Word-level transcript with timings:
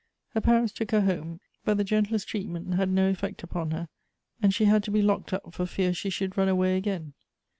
Her 0.29 0.41
parents 0.41 0.73
took 0.73 0.89
her 0.89 1.01
home; 1.01 1.41
but 1.63 1.77
the 1.77 1.83
gentlest 1.83 2.27
treatment 2.27 2.73
had 2.73 2.89
no 2.89 3.07
effect 3.09 3.43
upon 3.43 3.69
her, 3.69 3.87
and 4.41 4.51
she 4.51 4.65
had 4.65 4.83
to 4.85 4.89
be 4.91 5.03
locked 5.03 5.31
up 5.31 5.53
for 5.53 5.67
fear 5.67 5.93
she 5.93 6.09
should 6.09 6.35
run 6.35 6.49
away 6.49 6.75
again. 6.75 7.13